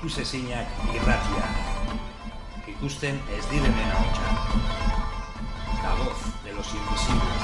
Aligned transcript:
ikusezinak 0.00 0.66
irratia. 0.96 1.44
Ikusten 2.72 3.18
ez 3.36 3.44
direnen 3.50 3.90
ahotsa. 3.92 4.28
La 5.82 5.92
voz 5.98 6.20
de 6.44 6.52
los 6.54 6.68
invisibles. 6.72 7.42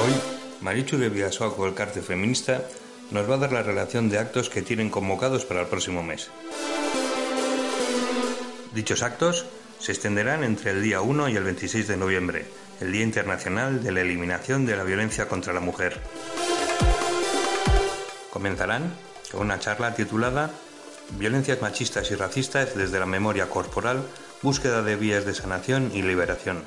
Hoy, 0.00 0.12
Marichu 0.62 0.96
de 0.96 1.10
Vidasoa 1.10 1.52
el 1.66 1.74
Carte 1.74 2.00
Feminista 2.00 2.62
nos 3.10 3.28
va 3.28 3.34
a 3.34 3.38
dar 3.38 3.52
la 3.52 3.62
relación 3.62 4.08
de 4.08 4.18
actos 4.18 4.48
que 4.48 4.62
tienen 4.62 4.88
convocados 4.88 5.44
para 5.44 5.60
el 5.60 5.66
próximo 5.66 6.02
mes. 6.02 6.30
Dichos 8.74 9.04
actos 9.04 9.46
se 9.78 9.92
extenderán 9.92 10.42
entre 10.42 10.72
el 10.72 10.82
día 10.82 11.00
1 11.00 11.28
y 11.28 11.36
el 11.36 11.44
26 11.44 11.86
de 11.86 11.96
noviembre, 11.96 12.44
el 12.80 12.90
Día 12.90 13.04
Internacional 13.04 13.84
de 13.84 13.92
la 13.92 14.00
Eliminación 14.00 14.66
de 14.66 14.76
la 14.76 14.82
Violencia 14.82 15.28
contra 15.28 15.52
la 15.52 15.60
Mujer. 15.60 16.00
Comenzarán 18.30 18.92
con 19.30 19.42
una 19.42 19.60
charla 19.60 19.94
titulada 19.94 20.50
Violencias 21.10 21.62
machistas 21.62 22.10
y 22.10 22.16
racistas 22.16 22.74
desde 22.74 22.98
la 22.98 23.06
memoria 23.06 23.48
corporal, 23.48 24.02
búsqueda 24.42 24.82
de 24.82 24.96
vías 24.96 25.24
de 25.24 25.34
sanación 25.34 25.92
y 25.94 26.02
liberación. 26.02 26.64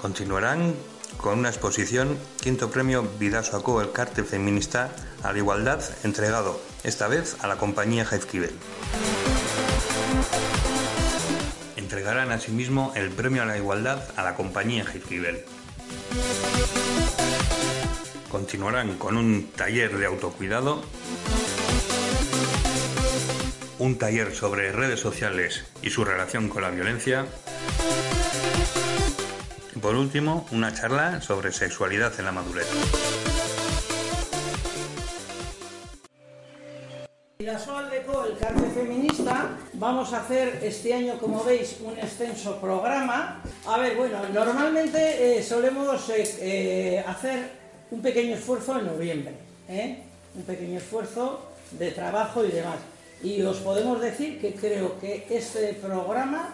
Continuarán 0.00 0.76
con 1.16 1.40
una 1.40 1.48
exposición 1.48 2.18
Quinto 2.40 2.70
Premio 2.70 3.02
Vidaso 3.18 3.56
Aco 3.56 3.80
el 3.80 3.90
Cártel 3.90 4.26
Feminista 4.26 4.90
a 5.24 5.32
la 5.32 5.38
Igualdad, 5.38 5.82
entregado 6.04 6.73
esta 6.84 7.08
vez 7.08 7.36
a 7.40 7.48
la 7.48 7.56
compañía 7.56 8.04
Jaizkibel. 8.04 8.52
Entregarán 11.76 12.30
asimismo 12.30 12.92
el 12.94 13.10
Premio 13.10 13.42
a 13.42 13.46
la 13.46 13.56
Igualdad 13.56 14.02
a 14.16 14.22
la 14.22 14.34
compañía 14.34 14.84
Jaizkibel. 14.84 15.44
Continuarán 18.30 18.98
con 18.98 19.16
un 19.16 19.50
taller 19.52 19.96
de 19.96 20.06
autocuidado, 20.06 20.84
un 23.78 23.98
taller 23.98 24.34
sobre 24.34 24.72
redes 24.72 25.00
sociales 25.00 25.64
y 25.82 25.90
su 25.90 26.04
relación 26.04 26.48
con 26.48 26.62
la 26.62 26.70
violencia, 26.70 27.26
por 29.84 29.96
último, 29.96 30.46
una 30.50 30.72
charla 30.72 31.20
sobre 31.20 31.52
sexualidad 31.52 32.18
en 32.18 32.24
la 32.24 32.32
madurez. 32.32 32.66
Aldeco, 37.48 38.24
el 38.24 38.38
cárcel 38.38 38.70
feminista, 38.70 39.50
vamos 39.74 40.14
a 40.14 40.20
hacer 40.20 40.60
este 40.62 40.94
año, 40.94 41.18
como 41.18 41.44
veis, 41.44 41.76
un 41.84 41.92
extenso 41.98 42.58
programa. 42.58 43.42
A 43.66 43.78
ver, 43.78 43.96
bueno, 43.96 44.16
normalmente 44.32 45.36
eh, 45.36 45.42
solemos 45.42 46.08
eh, 46.08 46.24
eh, 46.40 47.04
hacer 47.06 47.50
un 47.90 48.00
pequeño 48.00 48.36
esfuerzo 48.36 48.78
en 48.78 48.86
noviembre, 48.86 49.34
un 50.34 50.42
pequeño 50.44 50.78
esfuerzo 50.78 51.50
de 51.72 51.90
trabajo 51.90 52.44
y 52.44 52.50
demás. 52.50 52.78
Y 53.22 53.42
os 53.42 53.58
podemos 53.58 54.00
decir 54.00 54.40
que 54.40 54.54
creo 54.54 54.98
que 54.98 55.26
este 55.28 55.74
programa 55.74 56.48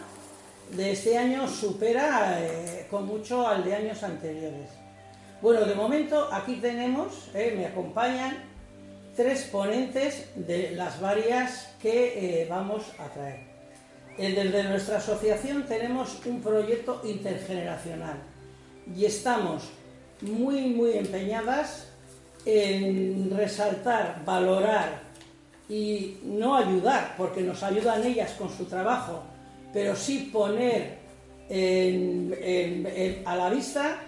de 0.73 0.91
este 0.91 1.17
año 1.17 1.47
supera 1.47 2.37
con 2.91 3.07
mucho 3.07 3.47
al 3.47 3.65
de 3.65 3.77
años 3.77 4.03
anteriores. 4.03 4.69
Bueno, 5.41 5.65
de 5.65 5.75
momento 5.75 6.29
aquí 6.33 6.57
tenemos, 6.57 7.31
me 7.33 7.67
acompañan 7.67 8.50
tres 9.21 9.43
ponentes 9.53 10.31
de 10.35 10.71
las 10.71 10.99
varias 10.99 11.69
que 11.83 12.41
eh, 12.41 12.47
vamos 12.49 12.85
a 12.99 13.07
traer. 13.09 13.41
Desde 14.17 14.65
nuestra 14.65 14.97
asociación 14.97 15.67
tenemos 15.67 16.25
un 16.25 16.41
proyecto 16.41 17.03
intergeneracional 17.05 18.17
y 18.97 19.05
estamos 19.05 19.65
muy, 20.23 20.69
muy 20.69 20.93
empeñadas 20.93 21.89
en 22.47 23.31
resaltar, 23.37 24.23
valorar 24.25 25.03
y 25.69 26.17
no 26.23 26.57
ayudar, 26.57 27.13
porque 27.19 27.43
nos 27.43 27.63
ayudan 27.63 28.03
ellas 28.03 28.33
con 28.39 28.49
su 28.49 28.65
trabajo, 28.65 29.23
pero 29.71 29.97
sí 29.97 30.31
poner 30.33 30.97
a 33.27 33.37
la 33.37 33.51
vista 33.51 33.99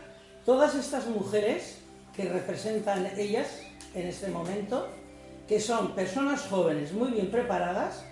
todas 0.47 0.75
estas 0.75 1.07
mujeres 1.07 1.81
que 2.17 2.25
representan 2.25 3.11
ellas 3.19 3.61
en 3.95 4.07
este 4.07 4.29
momento, 4.29 4.89
que 5.53 5.61
son 5.61 5.93
personas 5.93 6.47
jóvenes 6.49 6.95
muy 6.95 7.11
bien 7.11 7.31
preparadas 7.31 8.07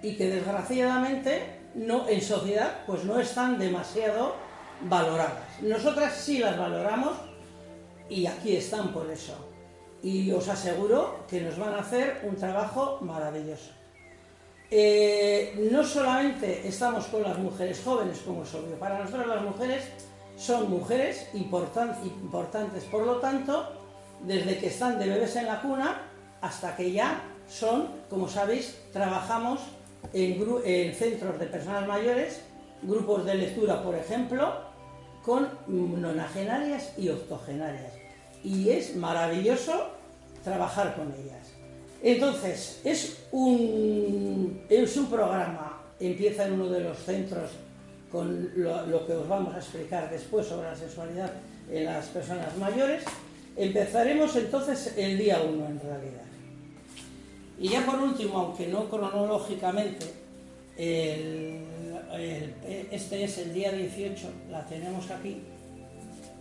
y 0.00 0.14
que 0.14 0.28
desgraciadamente 0.28 1.42
no, 1.74 2.08
en 2.08 2.22
sociedad 2.22 2.84
pues 2.86 3.02
no 3.02 3.18
están 3.18 3.58
demasiado 3.58 4.36
valoradas. 4.82 5.60
Nosotras 5.62 6.14
sí 6.14 6.38
las 6.38 6.56
valoramos 6.56 7.16
y 8.08 8.26
aquí 8.26 8.54
están 8.54 8.92
por 8.92 9.10
eso. 9.10 9.34
Y 10.00 10.30
os 10.30 10.46
aseguro 10.46 11.24
que 11.28 11.40
nos 11.40 11.58
van 11.58 11.74
a 11.74 11.80
hacer 11.80 12.20
un 12.22 12.36
trabajo 12.36 12.98
maravilloso. 13.00 13.72
Eh, 14.70 15.68
no 15.72 15.82
solamente 15.82 16.68
estamos 16.68 17.06
con 17.06 17.24
las 17.24 17.36
mujeres 17.36 17.82
jóvenes, 17.84 18.20
como 18.24 18.44
es 18.44 18.54
obvio, 18.54 18.78
para 18.78 19.00
nosotros 19.00 19.26
las 19.26 19.42
mujeres 19.42 19.82
son 20.36 20.70
mujeres 20.70 21.26
importantes, 21.34 22.84
por 22.84 23.04
lo 23.04 23.16
tanto, 23.16 23.72
desde 24.22 24.56
que 24.58 24.68
están 24.68 25.00
de 25.00 25.08
bebés 25.08 25.34
en 25.34 25.46
la 25.46 25.60
cuna 25.60 26.13
hasta 26.44 26.76
que 26.76 26.92
ya 26.92 27.22
son, 27.48 27.88
como 28.10 28.28
sabéis, 28.28 28.76
trabajamos 28.92 29.60
en, 30.12 30.94
centros 30.94 31.38
de 31.40 31.46
personas 31.46 31.88
mayores, 31.88 32.42
grupos 32.82 33.24
de 33.24 33.34
lectura, 33.34 33.82
por 33.82 33.94
ejemplo, 33.94 34.52
con 35.24 35.48
nonagenarias 35.66 36.92
y 36.98 37.08
octogenarias. 37.08 37.94
Y 38.42 38.68
es 38.68 38.94
maravilloso 38.94 39.88
trabajar 40.42 40.94
con 40.94 41.14
ellas. 41.14 41.48
Entonces, 42.02 42.82
es 42.84 43.24
un, 43.32 44.66
es 44.68 44.98
un 44.98 45.06
programa, 45.06 45.80
empieza 45.98 46.44
en 46.44 46.60
uno 46.60 46.68
de 46.68 46.80
los 46.80 46.98
centros 46.98 47.52
con 48.12 48.50
lo, 48.54 49.06
que 49.06 49.14
os 49.14 49.26
vamos 49.26 49.54
a 49.54 49.58
explicar 49.58 50.10
después 50.10 50.46
sobre 50.46 50.68
la 50.68 50.76
sexualidad 50.76 51.32
en 51.70 51.86
las 51.86 52.04
personas 52.08 52.54
mayores. 52.58 53.02
Empezaremos 53.56 54.36
entonces 54.36 54.92
el 54.98 55.16
día 55.16 55.40
1 55.40 55.66
en 55.66 55.80
realidad. 55.80 56.33
Y 57.58 57.68
ya 57.68 57.86
por 57.86 58.00
último, 58.00 58.38
aunque 58.38 58.66
no 58.66 58.88
cronológicamente, 58.88 60.06
este 62.90 63.24
es 63.24 63.38
el 63.38 63.54
día 63.54 63.72
18, 63.72 64.32
la 64.50 64.66
tenemos 64.66 65.10
aquí. 65.10 65.40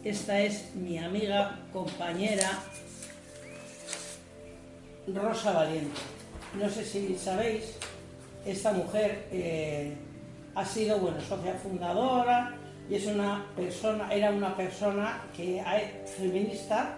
Esta 0.03 0.41
es 0.41 0.75
mi 0.75 0.97
amiga, 0.97 1.59
compañera 1.71 2.59
Rosa 5.07 5.53
Valiente. 5.53 6.01
No 6.59 6.69
sé 6.69 6.83
si 6.83 7.15
sabéis, 7.17 7.77
esta 8.45 8.73
mujer 8.73 9.27
eh, 9.31 9.93
ha 10.55 10.65
sido, 10.65 10.99
bueno, 10.99 11.21
socia 11.21 11.53
fundadora 11.53 12.55
y 12.89 12.95
es 12.95 13.05
una 13.05 13.45
persona, 13.55 14.13
era 14.13 14.31
una 14.31 14.55
persona 14.55 15.23
que 15.35 15.63
feminista, 16.17 16.97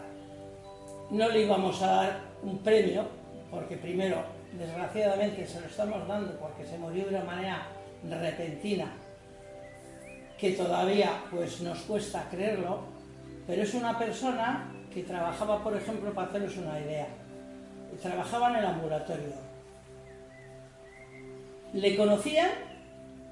no 1.11 1.29
le 1.29 1.43
íbamos 1.43 1.81
a 1.81 1.87
dar 1.87 2.19
un 2.43 2.57
premio, 2.59 3.07
porque 3.55 3.77
primero, 3.77 4.23
desgraciadamente, 4.57 5.47
se 5.47 5.61
lo 5.61 5.67
estamos 5.67 6.07
dando 6.07 6.38
porque 6.39 6.66
se 6.66 6.77
murió 6.77 7.05
de 7.05 7.16
una 7.16 7.23
manera 7.23 7.67
repentina, 8.07 8.91
que 10.38 10.51
todavía 10.51 11.23
pues 11.31 11.61
nos 11.61 11.79
cuesta 11.79 12.27
creerlo, 12.29 12.81
pero 13.47 13.63
es 13.63 13.73
una 13.73 13.97
persona 13.97 14.71
que 14.93 15.03
trabajaba, 15.03 15.63
por 15.63 15.75
ejemplo, 15.75 16.13
para 16.13 16.27
haceros 16.27 16.57
una 16.57 16.79
idea, 16.79 17.07
trabajaba 18.01 18.49
en 18.51 18.55
el 18.57 18.66
ambulatorio. 18.66 19.33
Le 21.73 21.97
conocían 21.97 22.52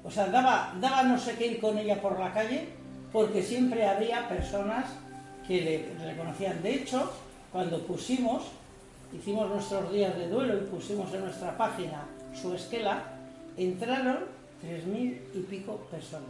o 0.04 0.10
sea, 0.10 0.26
daba, 0.26 0.74
daba 0.80 1.02
no 1.02 1.18
sé 1.18 1.34
qué 1.34 1.46
ir 1.46 1.60
con 1.60 1.78
ella 1.78 2.00
por 2.00 2.20
la 2.20 2.32
calle 2.32 2.68
porque 3.10 3.42
siempre 3.42 3.86
había 3.86 4.28
personas 4.28 4.84
que 5.46 5.62
le, 5.62 6.04
reconocían. 6.04 6.62
De 6.62 6.74
hecho, 6.74 7.10
cuando 7.50 7.86
pusimos, 7.86 8.42
hicimos 9.14 9.48
nuestros 9.48 9.92
días 9.92 10.16
de 10.16 10.28
duelo 10.28 10.56
y 10.56 10.66
pusimos 10.66 11.12
en 11.14 11.20
nuestra 11.22 11.56
página 11.56 12.06
su 12.34 12.52
esquela, 12.54 13.04
entraron 13.56 14.18
tres 14.60 14.84
mil 14.86 15.22
y 15.34 15.40
pico 15.40 15.76
personas. 15.90 16.26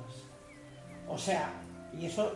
O 1.09 1.19
sea, 1.19 1.51
y 1.99 2.07
eso 2.07 2.33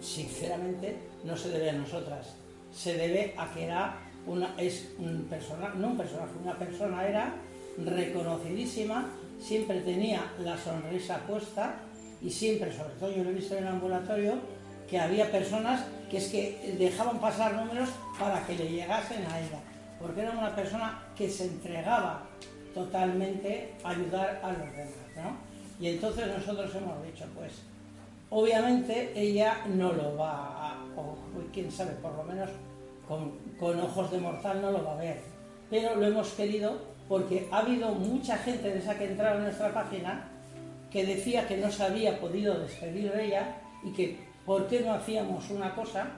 sinceramente 0.00 0.96
no 1.24 1.36
se 1.36 1.48
debe 1.50 1.70
a 1.70 1.74
nosotras, 1.74 2.34
se 2.72 2.96
debe 2.96 3.34
a 3.36 3.52
que 3.52 3.64
era 3.64 3.98
una, 4.26 4.54
es 4.58 4.94
un 4.98 5.26
personaje, 5.28 5.78
no 5.78 5.88
un 5.88 5.96
personaje, 5.96 6.32
una 6.42 6.58
persona 6.58 7.06
era 7.06 7.34
reconocidísima 7.76 9.10
siempre 9.40 9.80
tenía 9.80 10.32
la 10.42 10.56
sonrisa 10.56 11.18
puesta 11.26 11.76
y 12.22 12.30
siempre, 12.30 12.72
sobre 12.72 12.94
todo 12.94 13.12
yo 13.12 13.24
lo 13.24 13.30
he 13.30 13.34
visto 13.34 13.56
en 13.56 13.64
el 13.64 13.68
ambulatorio, 13.68 14.34
que 14.88 14.98
había 14.98 15.30
personas 15.30 15.84
que 16.10 16.18
es 16.18 16.28
que 16.28 16.76
dejaban 16.78 17.20
pasar 17.20 17.54
números 17.54 17.90
para 18.18 18.46
que 18.46 18.56
le 18.56 18.70
llegasen 18.70 19.24
a 19.26 19.40
ella, 19.40 19.60
porque 20.04 20.20
era 20.20 20.32
una 20.32 20.54
persona 20.54 21.02
que 21.16 21.30
se 21.30 21.46
entregaba 21.46 22.20
totalmente 22.74 23.72
ayudar 23.82 24.38
a 24.42 24.52
los 24.52 24.70
demás, 24.72 24.90
¿no? 25.16 25.36
Y 25.80 25.88
entonces 25.88 26.26
nosotros 26.26 26.74
hemos 26.74 27.02
dicho, 27.02 27.24
pues, 27.34 27.62
obviamente 28.28 29.12
ella 29.16 29.64
no 29.66 29.94
lo 29.94 30.14
va 30.14 30.72
a, 30.72 30.84
o 30.94 31.16
quién 31.54 31.72
sabe, 31.72 31.92
por 32.02 32.14
lo 32.14 32.22
menos 32.24 32.50
con, 33.08 33.32
con 33.58 33.80
ojos 33.80 34.10
de 34.10 34.18
mortal 34.18 34.60
no 34.60 34.72
lo 34.72 34.84
va 34.84 34.92
a 34.92 34.96
ver, 34.96 35.20
pero 35.70 35.96
lo 35.96 36.06
hemos 36.06 36.28
querido 36.34 36.76
porque 37.08 37.48
ha 37.50 37.60
habido 37.60 37.88
mucha 37.94 38.36
gente 38.36 38.68
de 38.68 38.80
esa 38.80 38.98
que 38.98 39.06
entraba 39.06 39.36
en 39.36 39.44
nuestra 39.44 39.72
página 39.72 40.28
que 40.90 41.06
decía 41.06 41.48
que 41.48 41.56
no 41.56 41.72
se 41.72 41.82
había 41.82 42.20
podido 42.20 42.58
despedir 42.58 43.10
de 43.10 43.26
ella 43.26 43.56
y 43.82 43.92
que 43.92 44.18
por 44.44 44.68
qué 44.68 44.80
no 44.80 44.92
hacíamos 44.92 45.48
una 45.50 45.74
cosa, 45.74 46.08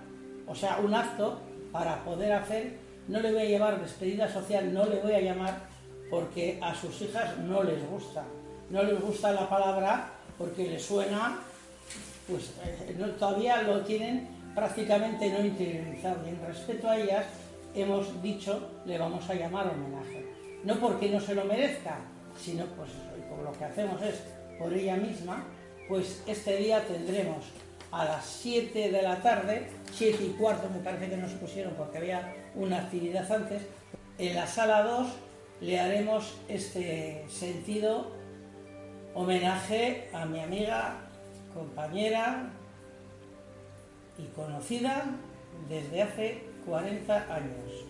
o 0.48 0.54
sea, 0.56 0.78
un 0.78 0.92
acto 0.92 1.38
para 1.70 2.04
poder 2.04 2.32
hacer, 2.32 2.85
no 3.08 3.20
le 3.20 3.32
voy 3.32 3.42
a 3.42 3.44
llevar 3.46 3.80
despedida 3.80 4.28
social, 4.28 4.72
no 4.72 4.86
le 4.86 5.00
voy 5.00 5.12
a 5.12 5.20
llamar 5.20 5.60
porque 6.10 6.58
a 6.62 6.74
sus 6.74 7.00
hijas 7.02 7.38
no 7.38 7.62
les 7.62 7.84
gusta, 7.88 8.24
no 8.70 8.82
les 8.82 9.00
gusta 9.00 9.32
la 9.32 9.48
palabra 9.48 10.12
porque 10.38 10.68
les 10.68 10.84
suena, 10.84 11.38
pues 12.28 12.52
eh, 12.64 13.14
todavía 13.18 13.62
lo 13.62 13.80
tienen 13.82 14.28
prácticamente 14.54 15.30
no 15.30 15.44
interiorizado 15.44 16.26
y 16.26 16.30
en 16.30 16.46
respeto 16.46 16.88
a 16.88 16.98
ellas 16.98 17.26
hemos 17.74 18.22
dicho 18.22 18.70
le 18.86 18.98
vamos 18.98 19.28
a 19.28 19.34
llamar 19.34 19.68
homenaje. 19.68 20.26
No 20.64 20.76
porque 20.76 21.10
no 21.10 21.20
se 21.20 21.34
lo 21.34 21.44
merezca, 21.44 21.98
sino 22.38 22.64
pues 22.66 22.90
por 23.28 23.44
lo 23.44 23.52
que 23.52 23.64
hacemos 23.64 24.00
es 24.02 24.22
por 24.58 24.72
ella 24.72 24.96
misma, 24.96 25.44
pues 25.88 26.22
este 26.26 26.56
día 26.56 26.82
tendremos 26.84 27.44
a 27.92 28.04
las 28.04 28.24
7 28.24 28.90
de 28.90 29.02
la 29.02 29.22
tarde, 29.22 29.68
7 29.92 30.24
y 30.24 30.28
cuarto 30.30 30.68
me 30.70 30.80
parece 30.80 31.10
que 31.10 31.16
nos 31.16 31.32
pusieron 31.32 31.74
porque 31.74 31.98
había 31.98 32.34
una 32.56 32.78
actividad 32.78 33.30
antes, 33.30 33.62
en 34.18 34.34
la 34.34 34.46
sala 34.46 34.82
2 34.82 35.08
le 35.60 35.80
haremos 35.80 36.36
este 36.48 37.24
sentido 37.28 38.12
homenaje 39.14 40.10
a 40.12 40.26
mi 40.26 40.40
amiga, 40.40 40.96
compañera 41.54 42.50
y 44.18 44.26
conocida 44.34 45.04
desde 45.68 46.02
hace 46.02 46.44
40 46.66 47.34
años. 47.34 47.85